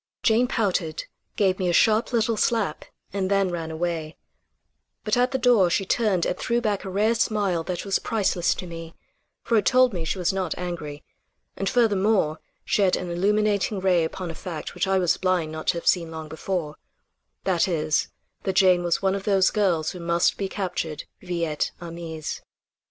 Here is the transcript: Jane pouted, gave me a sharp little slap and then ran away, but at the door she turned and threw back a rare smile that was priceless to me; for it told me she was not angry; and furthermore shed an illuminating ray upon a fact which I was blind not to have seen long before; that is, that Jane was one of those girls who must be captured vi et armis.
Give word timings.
Jane 0.23 0.47
pouted, 0.47 1.05
gave 1.35 1.59
me 1.59 1.69
a 1.69 1.73
sharp 1.73 2.11
little 2.11 2.35
slap 2.35 2.85
and 3.13 3.29
then 3.29 3.49
ran 3.51 3.69
away, 3.69 4.17
but 5.03 5.15
at 5.15 5.29
the 5.29 5.37
door 5.37 5.69
she 5.69 5.85
turned 5.85 6.25
and 6.25 6.35
threw 6.39 6.59
back 6.59 6.83
a 6.83 6.89
rare 6.89 7.13
smile 7.13 7.61
that 7.65 7.85
was 7.85 7.99
priceless 7.99 8.55
to 8.55 8.65
me; 8.65 8.95
for 9.43 9.57
it 9.57 9.65
told 9.67 9.93
me 9.93 10.03
she 10.03 10.17
was 10.17 10.33
not 10.33 10.57
angry; 10.57 11.03
and 11.55 11.69
furthermore 11.69 12.39
shed 12.65 12.95
an 12.95 13.11
illuminating 13.11 13.79
ray 13.79 14.03
upon 14.03 14.31
a 14.31 14.33
fact 14.33 14.73
which 14.73 14.87
I 14.87 14.97
was 14.97 15.17
blind 15.17 15.51
not 15.51 15.67
to 15.67 15.77
have 15.77 15.85
seen 15.85 16.09
long 16.09 16.27
before; 16.29 16.77
that 17.43 17.67
is, 17.67 18.07
that 18.41 18.53
Jane 18.53 18.81
was 18.83 19.03
one 19.03 19.13
of 19.13 19.25
those 19.25 19.51
girls 19.51 19.91
who 19.91 19.99
must 19.99 20.35
be 20.35 20.49
captured 20.49 21.03
vi 21.21 21.45
et 21.45 21.69
armis. 21.79 22.41